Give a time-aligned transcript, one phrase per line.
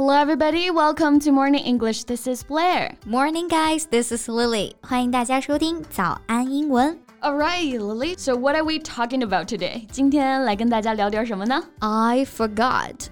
[0.00, 0.70] Hello, everybody.
[0.70, 2.04] Welcome to Morning English.
[2.04, 2.96] This is Blair.
[3.06, 3.86] Morning, guys.
[3.86, 4.74] This is Lily.
[4.82, 6.98] 欢迎大家收听早安英文。
[7.20, 8.14] All right, Lily.
[8.18, 9.86] So, what are we talking about today?
[9.90, 13.06] 今天来跟大家聊点什么呢 I forgot.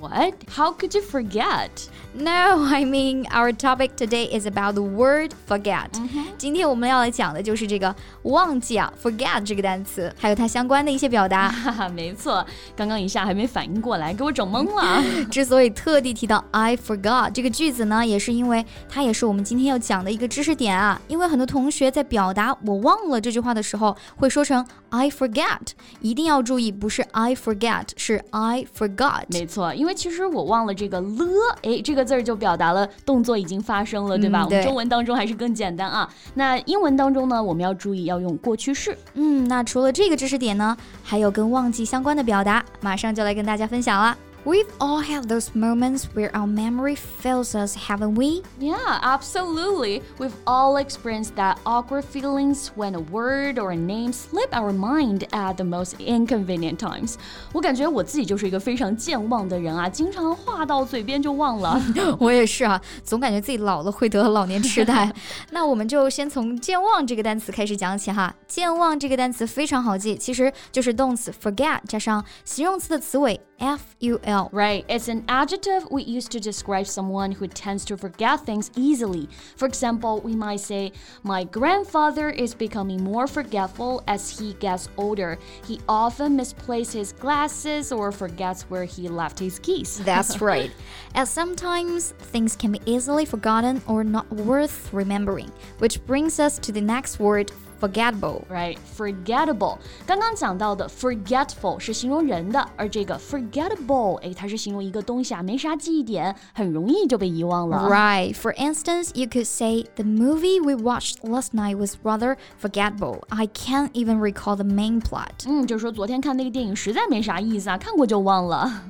[0.00, 0.34] What?
[0.48, 1.70] How could you forget?
[2.12, 5.90] No, I mean our topic today is about the word forget.
[6.36, 11.48] 今天我们要来讲的就是这个忘记啊，forget 这个单词，还有它相关的一些表达。
[11.48, 15.00] 哈哈，没错，刚刚一下还没反应过来，给我整懵了。
[15.30, 21.00] 之所以特地提到 I forgot 这个句子呢，也是因为它也是我们今天要讲的一个知识点啊。
[21.06, 25.68] 因为很多同学在表达“我忘了”这句话的时候，会说成 I forget，
[26.00, 29.22] 一定要注意，不是 I forget，是 I forgot。
[29.28, 31.25] 没错，因为 其实我忘了这个了，
[31.63, 34.43] 哎，这个字儿就表达了动作已经发生了，对吧？
[34.45, 36.09] 我们中文当中还是更简单啊。
[36.33, 38.97] 那英文当中呢，我们要注意要用过去式。
[39.13, 44.17] 嗯，那除了这个知识点呢，还有跟忘记相关的表达，马上就来跟大家分享了。
[44.46, 48.42] We've all had those moments where our memory fails us, haven't we?
[48.58, 50.02] Yeah, absolutely.
[50.18, 55.28] We've all experienced that awkward feelings when a word or a name slip our mind
[55.30, 57.14] at the most inconvenient times.
[57.52, 61.80] 我感觉我自己就是一个非常健忘的人啊，经常话到嘴边就忘了。
[62.18, 65.08] 我也是啊，总感觉自己老了会得老年痴呆。
[65.52, 68.34] 那我们就先从健忘这个单词开始讲起哈。
[68.48, 78.45] 健忘这个单词非常好记，其实就是动词 forget 加上形容词的词尾 ful。Right, it's an adjective we use to describe someone who tends to forget
[78.45, 79.27] things easily.
[79.55, 80.91] For example, we might say,
[81.23, 85.37] My grandfather is becoming more forgetful as he gets older.
[85.65, 89.99] He often misplaces his glasses or forgets where he left his keys.
[90.05, 90.71] That's right.
[91.15, 96.71] As sometimes things can be easily forgotten or not worth remembering, which brings us to
[96.71, 98.44] the next word, forgettable.
[98.48, 99.78] Right, forgettable.
[100.06, 107.88] 刚刚讲到的 forgetful 是形容人的，而这个 forgettable，哎，它是形容一个东西啊，没啥记忆点，很容易就被遗忘了。
[107.90, 108.34] Right.
[108.34, 113.22] For instance, you could say the movie we watched last night was rather forgettable.
[113.30, 115.46] I can't even recall the main plot.
[115.46, 118.84] 嗯，就说昨天看那个电影实在没啥意思啊，看过就忘了。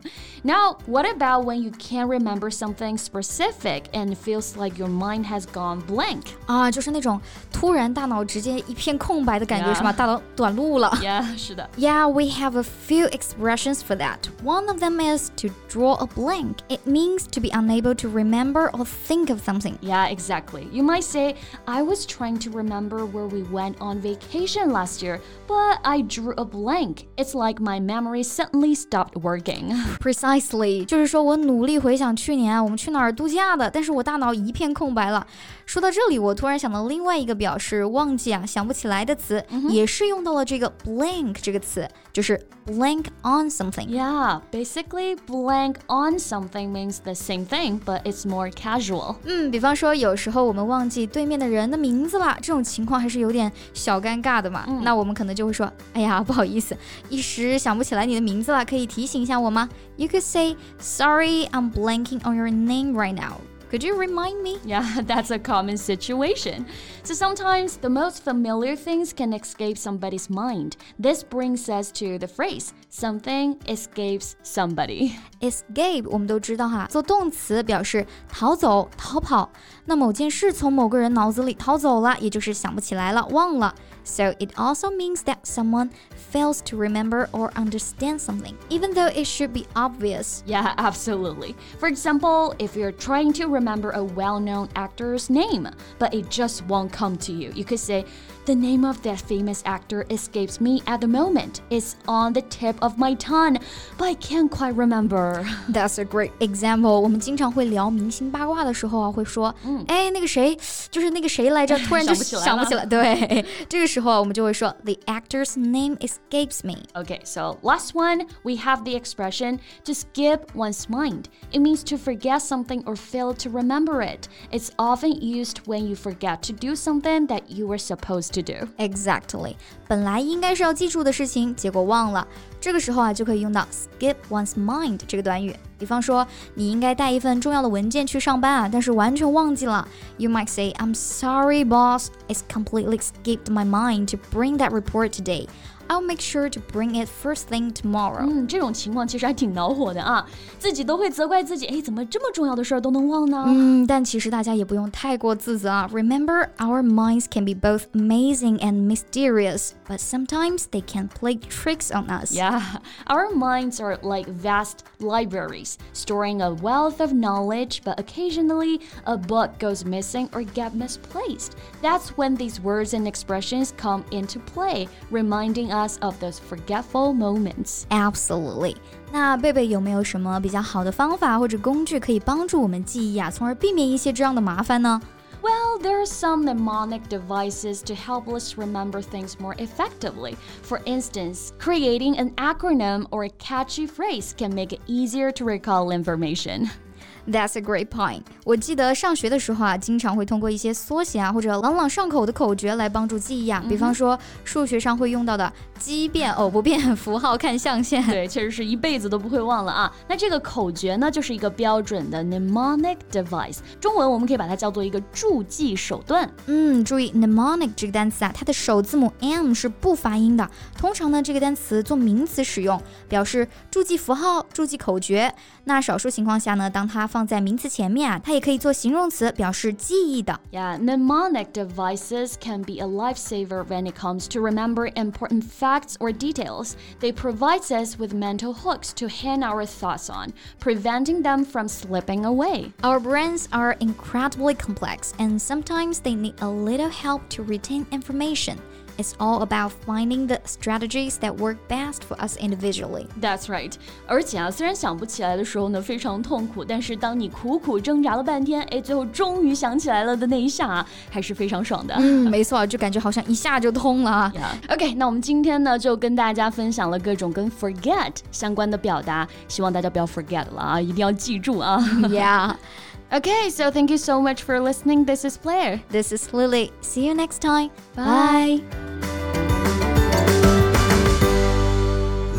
[0.45, 5.45] Now, what about when you can't remember something specific and feels like your mind has
[5.45, 6.23] gone blank?
[6.47, 7.21] 啊，就是那种
[7.53, 9.77] 突然大脑直接一 片空白的感觉 Yeah.
[9.77, 9.93] 是吗？
[9.93, 10.91] 大脑短路了。
[11.01, 11.71] Yeah，是的。
[11.79, 14.19] Yeah, we have a few expressions for that.
[14.45, 16.57] One of them is to draw a blank.
[16.69, 19.75] It means to be unable to remember or think of something.
[19.81, 20.69] Yeah, exactly.
[20.73, 21.37] You might say,
[21.67, 26.35] I was trying to remember where we went on vacation last year, but I drew
[26.37, 27.07] a blank.
[27.17, 29.75] It's like my memory suddenly stopped working.
[30.01, 35.27] Precisely，就是说我努力回想去年啊我们去哪儿度假的，但是我大脑一片空白了。
[35.65, 43.89] 说到这里，我突然想到另外一个表示忘记啊、想 不起来的词，也是用到了这个 blank 这个词，就是 blank on something。
[43.89, 49.17] Yeah, basically, blank on something means the same thing, but it's more casual.
[49.25, 54.65] 嗯，比方说有时候我们忘记对面的人的名字了，这种情况还是有点小尴尬的嘛。
[54.83, 56.77] 那我们可能就会说，哎呀，不好意思，
[57.09, 59.69] 一时想不起来你的名字了，可以提醒一下我吗？
[59.97, 63.37] You could say, "Sorry, I'm blanking on your name right now.
[63.71, 66.67] Could you remind me?" Yeah, that's a common situation.
[67.05, 70.73] So sometimes the most familiar things can escape somebody's mind.
[71.01, 75.13] This brings us to the phrase something escapes somebody.
[75.41, 79.51] Escape 我们都知道哈，做动词表示逃走、逃跑。
[79.87, 83.75] 那某件事从某个人脑子里逃走了，也就是想不起来了、忘了。
[84.05, 85.91] So it also means that someone
[86.33, 90.43] fails to remember or understand something, even though it should be obvious.
[90.45, 91.55] Yeah, absolutely.
[91.79, 95.69] For example, if you're trying to remember a well known actor's name,
[95.99, 98.05] but it just won't come to you, you could say,
[98.45, 101.61] The name of that famous actor escapes me at the moment.
[101.71, 103.59] It's on the tip of my tongue,
[103.97, 105.47] but I can't quite remember.
[105.69, 106.99] That's a great example.
[107.01, 109.55] 我们经常会聊明星八卦的时候啊，会说，
[109.87, 110.59] 哎，那个谁，
[110.91, 112.85] 就是那个谁来着，突然就想不起来了想不起来。
[112.85, 116.83] 对，这个时候啊，我们就会说，The actor's name escapes me.
[116.95, 121.27] Okay, so last one, we have the expression to skip one's mind.
[121.53, 124.29] It means to forget something or fail to remember it.
[124.51, 128.69] It's often used when you forget to do something that you were supposed to do.
[128.79, 129.57] Exactly，
[129.89, 132.27] 本来应该是要记住的事情，结果忘了。
[132.61, 135.55] 这个时候啊，就可以用到 skip one's mind 这个短语。
[135.79, 139.87] 比方说，你应该带一份重要的文件去上班啊，但是完全忘记了。
[140.17, 142.09] You might say, "I'm sorry, boss.
[142.29, 145.47] It's completely skipped my mind to bring that report today.
[145.89, 148.23] I'll make sure to bring it first thing tomorrow。
[148.23, 150.25] 嗯，这种情况其实还挺恼火的啊，
[150.59, 153.45] 自己都会责怪自己，哎，怎么这么重要的事儿都能忘呢？
[153.47, 155.91] 嗯，但其实大家也不用太过自责啊。
[155.93, 162.07] Remember, our minds can be both amazing and mysterious, but sometimes they can play tricks on
[162.09, 162.33] us.
[162.33, 162.63] Yeah,
[163.07, 169.59] our minds are like vast libraries, storing a wealth of knowledge, but occasionally a book
[169.59, 171.53] goes missing or get misplaced.
[171.81, 177.87] That's when these words and expressions come into play, reminding us of those forgetful moments.
[177.91, 178.77] Absolutely.
[179.13, 185.01] 那贝贝有没有什么比较好的方法或者工具可以帮助我们记忆啊，从而避免一些这样的麻烦呢
[185.42, 190.36] ？well, there are some mnemonic devices to help us remember things more effectively.
[190.62, 195.92] For instance, creating an acronym or a catchy phrase can make it easier to recall
[195.92, 196.70] information.
[197.28, 198.22] That's a great point.
[198.46, 203.64] 我记得上学的时候啊，经常会通过一些缩写啊或者朗朗上口的口诀来帮助记忆啊。
[203.68, 208.02] 比方说数学上会用到的奇变偶不变，符号看象限。
[208.06, 209.92] 对，确实是一辈子都不会忘了啊。
[210.08, 216.30] 那这个口诀呢，就是一个标准的 mnemonic device，中文我们可以把它叫做一个助记手段。
[216.46, 220.50] 嗯，注意 mnemonic 这个单词啊，它的首字母 m 是不发音的。
[220.78, 225.34] 通常呢，这个单词做名词使用，表示助记符号、助记口诀。
[225.66, 230.39] 那少数情况下呢，当它放在名词前面啊，它也可以做形容词，表示记忆的。
[230.51, 236.73] Yeah, mnemonic devices can be a lifesaver when it comes to remember important facts or details.
[237.01, 242.25] They provide us with mental hooks to hang our thoughts on, preventing them from slipping
[242.25, 242.73] away.
[242.83, 248.59] Our brains are incredibly complex, and sometimes they need a little help to retain information.
[248.99, 253.07] It's all about finding the strategies that work best for us individually.
[253.21, 253.73] That's right.
[254.07, 261.95] 而且啊，虽然想不起来的时候呢非常痛苦，但是当你苦苦挣扎了半天，哎，最后终于想起来了的那一下啊，还是非常爽的。
[261.99, 264.33] 嗯，没错，就感觉好像一下就通了啊。
[264.37, 264.75] Yeah.
[264.75, 271.79] OK，那我们今天呢就跟大家分享了各种跟 forget 相关的表达，希望大家不要 forget 了啊，一定要记住啊。
[272.03, 272.57] Yeah.
[273.11, 275.05] Okay, so thank you so much for listening.
[275.05, 275.81] This is Blair.
[275.91, 276.73] This is Lily.
[276.81, 277.69] See you next time.
[277.95, 278.86] Bye.